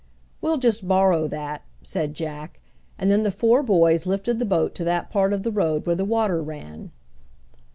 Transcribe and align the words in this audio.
"We'll 0.41 0.57
just 0.57 0.87
borrow 0.87 1.27
that," 1.27 1.61
said 1.83 2.15
Jack, 2.15 2.59
and 2.97 3.11
then 3.11 3.21
the 3.21 3.29
four 3.29 3.61
boys 3.61 4.07
lifted 4.07 4.39
the 4.39 4.45
boat 4.45 4.73
to 4.73 4.83
that 4.83 5.11
part 5.11 5.31
of 5.31 5.43
the 5.43 5.51
road 5.51 5.85
where 5.85 5.95
the 5.95 6.03
water 6.05 6.41
ran. 6.41 6.89